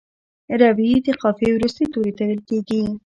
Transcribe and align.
روي 0.61 0.89
د 1.05 1.07
قافیې 1.21 1.49
وروستي 1.53 1.85
توري 1.93 2.13
ته 2.17 2.23
ویل 2.27 2.41
کیږي. 2.49 2.81